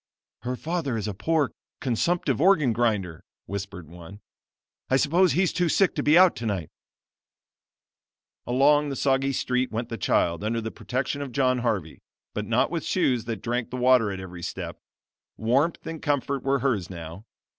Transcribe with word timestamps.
"Her 0.41 0.55
father 0.55 0.97
is 0.97 1.07
a 1.07 1.13
poor, 1.13 1.51
consumptive 1.79 2.41
organ 2.41 2.73
grinder," 2.73 3.23
whispered 3.45 3.87
one. 3.87 4.19
"I 4.89 4.97
suppose 4.97 5.33
he's 5.33 5.53
too 5.53 5.69
sick 5.69 5.93
to 5.93 6.01
be 6.01 6.17
out 6.17 6.35
tonight." 6.35 6.71
Along 8.47 8.89
the 8.89 8.95
soggy 8.95 9.31
street 9.31 9.71
went 9.71 9.89
the 9.89 9.99
child, 9.99 10.43
under 10.43 10.59
the 10.59 10.71
protection 10.71 11.21
of 11.21 11.31
John 11.31 11.59
Harvey, 11.59 12.01
but 12.33 12.47
not 12.47 12.71
with 12.71 12.83
shoes 12.83 13.25
that 13.25 13.43
drank 13.43 13.69
the 13.69 13.77
water 13.77 14.11
at 14.11 14.19
every 14.19 14.41
step. 14.41 14.79
Warmth 15.37 15.85
and 15.85 16.01
comfort 16.01 16.41
were 16.41 16.57
hers 16.61 16.89
now. 16.89 17.27